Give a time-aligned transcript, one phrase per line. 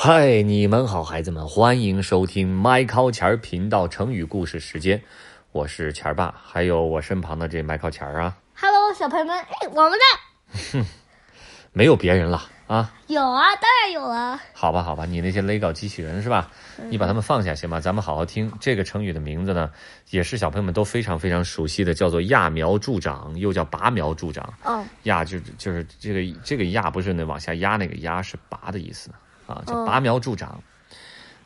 [0.00, 5.02] 嗨，你们好，孩子们，欢迎收听麦考钱儿频道成语故事时间，
[5.50, 10.84] 我是钱儿爸，还有我身旁的这麦考钱儿啊，Hello，小朋友们，哎，我们的
[11.74, 12.94] 没有别人了啊。
[13.08, 14.40] 有啊，当然有啊。
[14.52, 16.48] 好吧，好吧，你那些勒稿机器人是吧？
[16.88, 17.80] 你把它们放下行吗？
[17.80, 18.52] 咱们好好听。
[18.60, 19.68] 这个成语的名字呢，
[20.10, 24.54] 也是小朋友们都非常非常熟悉的，叫做揠苗助长，又叫拔苗助长。
[24.64, 29.10] 嗯，揠就就是这个这个揠不是那往下压那个压，是拔的意思
[29.48, 30.62] 啊，叫哦拔苗助长。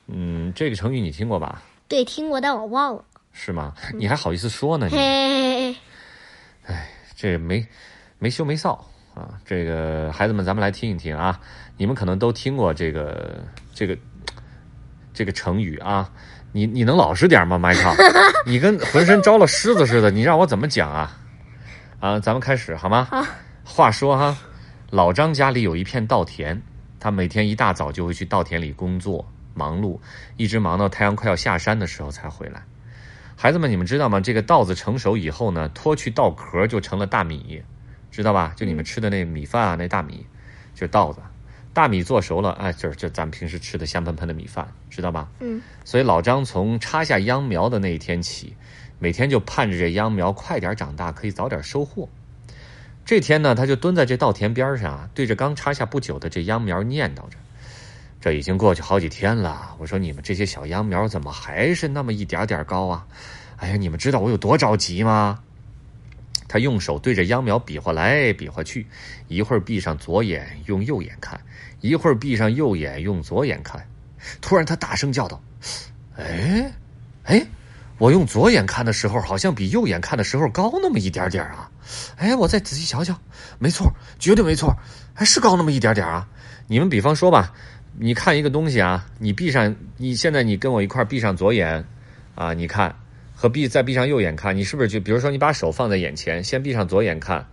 [0.08, 1.62] 嗯，这个成语你听过吧？
[1.88, 3.04] 对，听过，但我忘了。
[3.32, 3.72] 是吗？
[3.94, 4.88] 你还好意思说呢？
[4.90, 5.76] 嘿你嘿
[6.64, 6.74] 嘿，
[7.14, 7.66] 这没
[8.18, 8.78] 没羞没臊
[9.14, 9.40] 啊！
[9.44, 11.40] 这个孩子们，咱们来听一听啊！
[11.76, 13.40] 你们可能都听过这个
[13.72, 13.96] 这个
[15.14, 16.10] 这个成语啊。
[16.54, 17.94] 你你能老实点吗，麦克？
[18.44, 21.18] 你跟浑身招了虱子似的，你让我怎么讲啊？
[22.00, 23.06] 啊，咱们开始好吗？
[23.10, 23.24] 好。
[23.64, 24.36] 话说哈，
[24.90, 26.60] 老张家里有一片稻田，
[27.02, 29.98] 他每天一大早就会去稻田里工作忙碌，
[30.36, 32.62] 一直忙到太阳快要下山的时候才回来。
[33.34, 34.20] 孩子们，你们知道吗？
[34.20, 37.60] 这个稻子成熟以后呢，脱去稻壳就成了大米，
[38.12, 38.52] 知道吧？
[38.54, 40.24] 就你们吃的那米饭啊，那大米
[40.74, 41.18] 就是稻子。
[41.74, 45.28] 大米做熟了，哎，就是就咱们平时吃的香喷喷的米饭，知道吧？
[45.40, 45.60] 嗯。
[45.84, 48.54] 所以老张从插下秧苗的那一天起，
[49.00, 52.08] 每天就盼着这秧苗快点长大，可以早点收获。
[53.04, 57.36] 这天呢，他就蹲在这稻田边上啊，对着刚插下不久的这秧苗念叨着
[58.20, 63.06] ：“这已经过去好几天了，我说你们这些小秧苗怎么还是那么一点点高啊？
[63.56, 65.40] 哎呀，你们知道我有多着急吗？”
[66.46, 68.86] 他用手对着秧苗比划来比划去，
[69.26, 71.40] 一会儿闭上左眼用右眼看，
[71.80, 73.84] 一会儿闭上右眼用左眼看。
[74.40, 75.42] 突然，他大声叫道
[76.16, 76.70] ：“哎，
[77.24, 77.44] 哎，
[77.98, 81.70] 我用左眼看的时候，好像比右眼看的时候高那么一点点啊！
[82.16, 83.18] 哎，我再仔细瞧瞧，
[83.58, 84.74] 没错，绝对没错，
[85.14, 86.28] 还是高那么一点点啊！
[86.66, 87.54] 你们比方说吧，
[87.98, 91.84] 你看一个东西啊，你闭上，你现在你跟我一块闭上左眼，
[92.34, 92.94] 啊，你看。”
[93.34, 97.44] 和闭再闭上右眼看，你是不是就比如说你把手放在眼前，先闭上左眼看，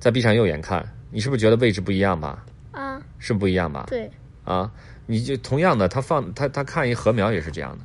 [0.00, 2.44] 再闭上右眼看，你是不是觉得位置不一样吧？
[2.72, 3.86] 啊，是不一样吧？
[3.88, 4.10] 对，
[4.42, 4.68] 啊，
[5.06, 7.84] 你就同样的，他放他他看一禾苗也是这样的，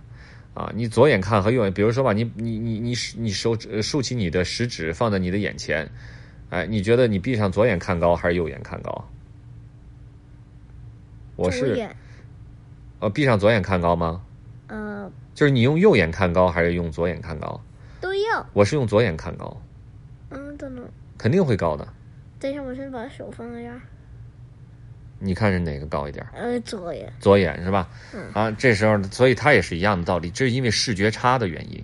[0.55, 5.87] 啊，你左眼看和右眼，比如说吧，你你你你你手指竖起你的食指放在你的眼前，
[6.49, 9.09] 哎，你觉得你闭上左眼看高还是右眼看高？
[11.35, 11.85] 我是，
[12.99, 14.23] 呃，闭上左眼看高吗？
[14.67, 17.61] 嗯，就是你用右眼看高还是用左眼看高？
[17.99, 18.49] 都要。
[18.53, 19.61] 我是用左眼看高，
[20.29, 21.85] 嗯，等等，肯定会高的。
[22.39, 23.81] 等一下，我先把手放在这儿。
[25.19, 26.25] 你看是哪个高一点？
[26.33, 27.11] 呃，左眼。
[27.19, 27.89] 左眼是吧？
[28.13, 28.31] 嗯。
[28.33, 31.83] 啊，这时候，所以它也是一样的道理，这是因为视觉差的原因，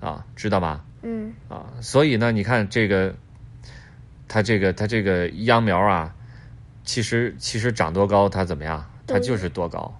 [0.00, 0.84] 啊，知道吧？
[1.02, 1.32] 嗯。
[1.48, 3.14] 啊，所以呢，你看这个，
[4.28, 6.14] 它这个它这个秧苗啊，
[6.84, 8.90] 其实其实长多高，它怎么样？
[9.06, 9.98] 它就是多高。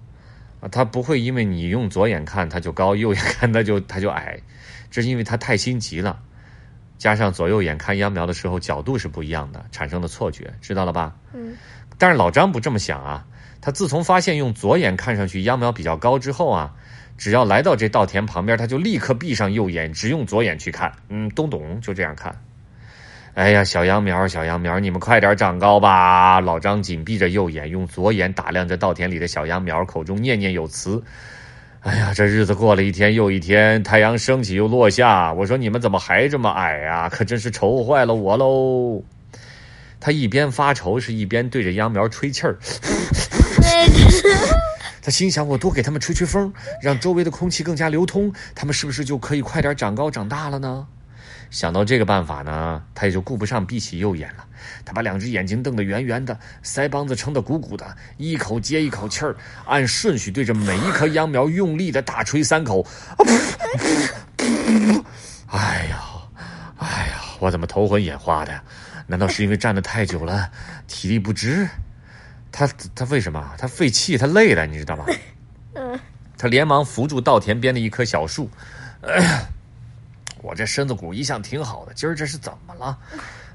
[0.61, 4.39] 啊，它不会因为你用左眼看它就高，右眼看它就它就矮，
[4.91, 6.21] 这是因为它太心急了，
[6.97, 11.15] 加上左右眼看秧苗的时候角度是不一样的，产生的错觉，知道了吧？
[11.33, 11.55] 嗯。
[11.99, 13.25] 但是老张不这么想啊，
[13.61, 16.73] 他自从发现用左眼看上去秧苗比较高之后啊，
[17.17, 20.91] 只要来到这稻田旁边，他就立刻闭上右眼，只用左眼去看。
[21.09, 22.33] 嗯，咚咚就这样看。
[23.35, 26.41] 哎呀，小秧苗，小秧苗，你们快点长高吧！
[26.41, 31.01] 老张紧闭着右眼，用左眼打量着稻田里的小秧苗，口中念念有词。
[31.81, 35.31] 哎呀，这日子过了一天又一天，太阳升起又落下。
[35.31, 37.07] 我说你们怎么还这么矮呀？
[37.07, 39.01] 可真是愁坏了我喽！
[39.99, 42.57] 他一边发愁，是一边对着秧苗吹气儿。
[45.01, 50.87] 他心想：我多给他们吹吹风，让周围的空气更加流通，他们是不是就可以快点长高长大了呢？
[51.49, 54.45] 想到这个办法呢，他也就顾不上闭起右眼了。
[54.85, 59.35] 他把两只眼睛瞪得圆圆的，腮帮子撑得鼓鼓的，一口接一口气儿，
[59.65, 62.85] 按顺序对着每一棵秧苗用力的大吹三口。
[65.47, 66.03] 哎呀，
[66.77, 68.61] 哎呀，我怎么头昏眼花的？
[69.09, 70.51] 难道是因为站得太久了，
[70.87, 71.67] 体力不支？
[72.51, 73.55] 他他为什么？
[73.57, 75.03] 他废气，他累了，你知道吗？
[75.73, 75.99] 嗯。
[76.37, 78.49] 他连忙扶住稻田边的一棵小树。
[79.01, 79.41] 哎呀，
[80.43, 82.97] 我这身子骨一向挺好的，今儿这是怎么了？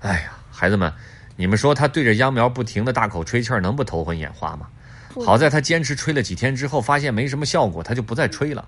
[0.01, 0.93] 哎呀，孩子们，
[1.37, 4.67] 你们说他对着秧苗不停的大口吹气儿，能不头昏眼花吗？
[5.25, 8.67] 好在他坚持吹了几天之后，发现没什么效果，他就不再吹了。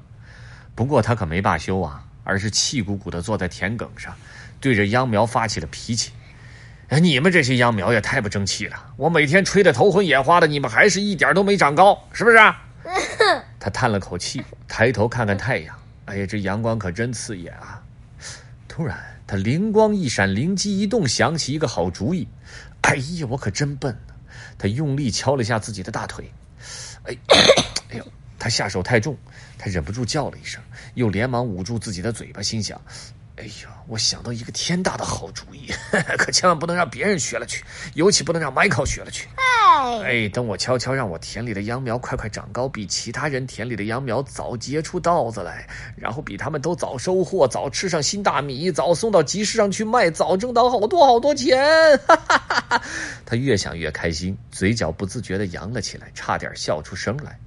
[0.77, 4.15] 不过他可没罢休啊，而是气鼓鼓的坐在田埂上，
[4.61, 6.13] 对着秧苗发起了脾气。
[6.89, 8.95] 哎，你们这些秧苗也太不争气了！
[8.97, 12.37] 我每天吹得头昏眼花的，你们还是一点都没长高，是不是？
[13.59, 15.77] 他叹了口气，抬头看看太阳。
[16.05, 17.83] 哎呀，这阳光可真刺眼啊！
[18.69, 18.97] 突然，
[19.27, 22.29] 他灵光一闪，灵机一动，想起一个好主意。
[22.83, 24.15] 哎呀，我可真笨呢！
[24.57, 26.31] 他用力敲了一下自己的大腿。
[27.03, 27.17] 哎，
[27.91, 28.07] 哎呦
[28.39, 29.17] 他下手太重，
[29.59, 30.63] 他忍不住叫了一声，
[30.95, 32.81] 又连忙捂住自己的嘴巴，心想
[33.37, 35.71] ：“哎呀，我想到一个天大的好主意，
[36.17, 37.63] 可千万不能让别人学了去，
[37.95, 39.29] 尤其不能让迈克学了去。
[39.37, 51.59] 哎，哎，等我悄悄让我田里的秧苗快快长高，比其他人田里的秧苗早结出稻子来，然后比他们都早收获，早吃上新大米，早送到集市上去卖，早挣到好多好多钱。
[52.07, 52.83] 哈哈哈哈
[53.27, 57.39] 他越想越开心，嘴角不自觉地扬了起来，差点笑出声来。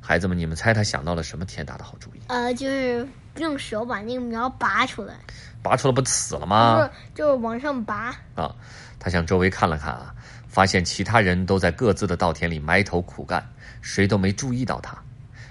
[0.00, 2.20] 孩子们，你们猜他想到了什么天大的好主意？
[2.28, 3.06] 呃，就是
[3.36, 5.14] 用手把那个苗拔出来，
[5.62, 6.90] 拔出来不死了不吗是？
[7.14, 8.14] 就是往上拔。
[8.34, 8.54] 啊，
[8.98, 10.14] 他向周围看了看啊，
[10.48, 13.46] 发现其他人都在各自的稻田里埋头苦干，
[13.80, 14.96] 谁都没注意到他。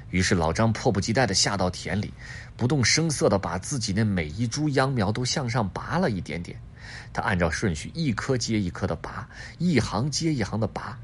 [0.09, 2.13] 于是老张迫不及待地下到田里，
[2.57, 6.59] 不动声色地把自己那每一株秧苗都向上拔了一点点。
[7.13, 9.27] 他按照顺序一颗接一颗地拔，
[9.57, 10.97] 一行接一行地拔。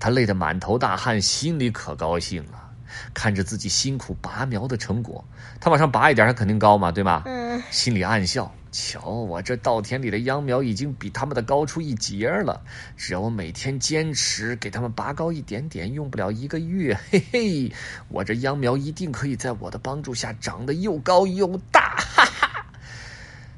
[0.00, 2.67] 他累得满头大汗，心里可高兴了。
[3.14, 5.24] 看着自己辛苦拔苗的成果，
[5.60, 7.22] 他往上拔一点，他肯定高嘛，对吧？
[7.26, 12.60] 嗯，心里暗笑：瞧，我这稻田里的秧苗已经比他们的高出一截了。
[12.96, 17.72] 只要我每天坚持给他们拔高一点点，用不了一个月， 嘿嘿，
[18.08, 22.64] 我这秧苗一定可以在我的帮助下长得又高又大， 哈哈。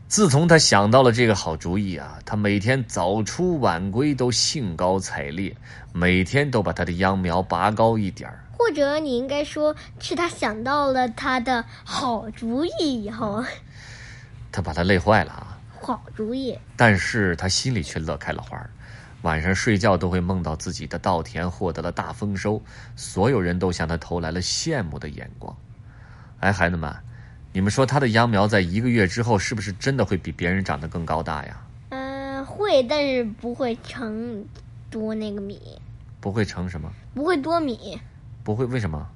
[0.09, 5.56] 自从他想到了这个好主意啊，他每天早出晚归都兴高采烈，
[5.93, 8.45] 每天都把他的秧苗拔高一点儿。
[8.57, 13.45] 或者你应该说是他想到了他的好主意以后，
[14.53, 15.59] 他把他累坏了啊。
[15.81, 16.59] 好主意。
[16.77, 18.71] 但是他心里却乐开了花儿，
[19.23, 22.63] 晚上睡觉都会梦到自己的稻田获得了大丰收，
[22.95, 25.57] 所有人都向他投来了羡慕的眼光。
[26.41, 26.95] 哎，孩子们，
[27.53, 31.63] 你们说他的秧苗在一个月之后是不是真的会比别人长得更高大呀？
[31.89, 34.45] 嗯、会，但是不会成
[34.91, 35.81] 多那个米，
[36.21, 36.93] 不会成什么？
[37.15, 38.01] 不会多米。
[38.43, 38.65] 不会？
[38.67, 39.07] 为什么？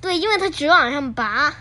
[0.00, 1.54] 对，因为它只往上拔，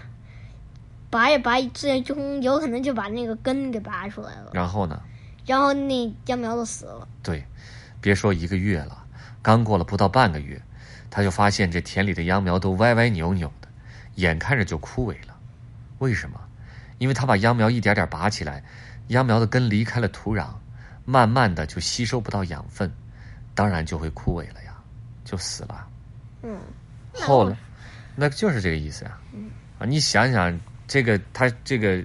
[1.09, 5.01] 拔也拔，最终有可能就把那个根给拔出来了，然后呢？
[5.45, 7.07] 然后那秧苗都死了。
[7.23, 7.45] 对，
[8.01, 9.05] 别说一个月了，
[9.41, 10.61] 刚过了不到半个月，
[11.09, 13.67] 他就发现这田里的秧苗都歪歪扭扭的，
[14.15, 15.35] 眼看着就枯萎了。
[15.97, 16.39] 为什么？
[16.97, 18.63] 因为他把秧苗一点点拔起来，
[19.07, 20.47] 秧苗的根离开了土壤，
[21.05, 22.93] 慢慢的就吸收不到养分，
[23.59, 24.73] 当然就会枯萎了呀，
[25.25, 25.85] 就死了。
[26.43, 26.57] 嗯，
[27.13, 27.53] 后来，
[28.15, 29.17] 那就是这个意思呀。
[29.77, 30.57] 啊，你想想，
[30.87, 32.01] 这个它这个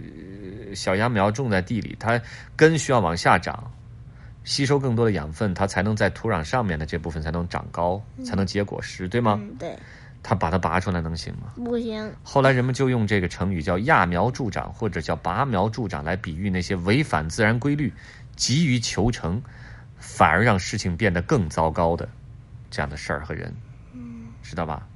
[0.66, 2.20] 呃小秧苗种在地里，它
[2.56, 3.70] 根需要往下长，
[4.42, 9.38] 吸收更多的养分，它才能在土壤上面的这部分才能长高，才能结果实，对吗？
[9.40, 9.78] 嗯，对，
[10.24, 11.52] 它把它拔出来能行吗？
[11.54, 12.12] 不行。
[12.24, 17.92] 后来人们就用这个成语叫“揠苗助长”或者叫“拔苗助长”来比喻那些违反自然规律、
[18.34, 19.40] 急于求成，
[20.06, 22.06] 反而让事情变得更糟糕的
[22.70, 23.52] 这样的事儿和人，
[24.42, 24.86] 知道吧？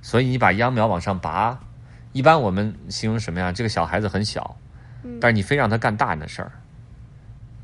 [0.00, 1.58] 所以你把秧苗往上拔，
[2.12, 3.50] 一般我们形容什么呀？
[3.50, 4.56] 这个小孩子很小，
[5.20, 6.52] 但是你非让他干大人的事儿，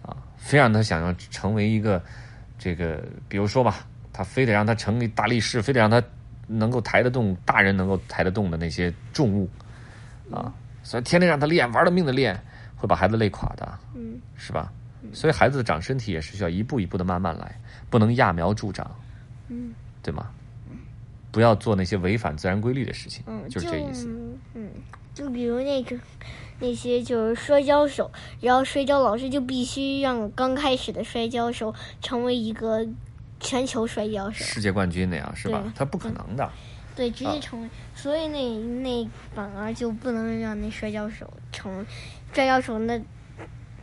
[0.02, 2.02] 啊，非让他想要成为一个
[2.58, 6.02] 这个，比如说吧，他非得让他成为大力士，非得让他
[6.48, 9.48] 能够抬得动大人能够抬得动的那些重物，
[10.32, 10.52] 啊，
[10.82, 12.38] 所以天天让他练，玩了命的练，
[12.76, 14.72] 会把孩子累垮的，嗯，是吧？
[15.12, 17.60] 所以孩子长身体也是需要一步一步的慢慢来，
[17.90, 18.90] 不能揠苗助长，
[19.48, 20.30] 嗯，对吗？
[21.30, 24.06] 不要做那些违反自然规律的事情，嗯，就是这意思。
[24.54, 24.70] 嗯，
[25.14, 25.98] 就比如那个
[26.60, 28.10] 那些就是摔跤手，
[28.40, 32.86] 然后摔跤老师就必须让刚开始的摔跤手成为一个
[33.40, 35.72] 全球摔跤手，世界冠军那样是吧？
[35.74, 36.50] 他不可能的。
[36.94, 41.86] 对，直接成为，所以那那反而就不能让那摔跤手成
[42.34, 43.00] 摔跤手那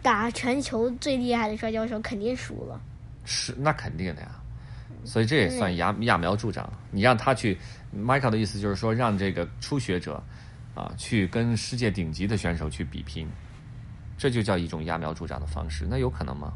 [0.01, 2.79] 打全球最厉害的摔跤手肯定输了。
[3.25, 4.29] 是，那肯定的呀。
[5.05, 6.71] 所以这也算揠揠苗助长。
[6.91, 7.57] 你让他去
[7.95, 10.21] ，Michael 的意思就是说，让这个初学者
[10.75, 13.27] 啊，去跟世界顶级的选手去比拼，
[14.17, 15.85] 这就叫一种揠苗助长的方式。
[15.89, 16.53] 那有可能吗？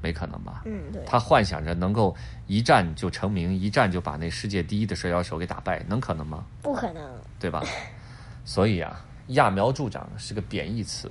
[0.00, 0.62] 没可能吧？
[0.64, 2.14] 嗯，对，他幻想着能够
[2.46, 6.44] 一战就成名，一战就把那世界第一的摔跤手给打败，能可能吗？
[6.62, 7.02] 不可能。
[7.40, 7.64] 对吧？
[8.44, 11.10] 所以啊，揠苗助长是个贬义词，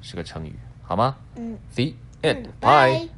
[0.00, 0.54] 是个成语，
[0.90, 2.46] 好吗嗯？The end.
[2.58, 3.10] 拜 Bye.